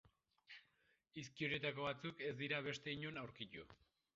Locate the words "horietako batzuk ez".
1.49-2.33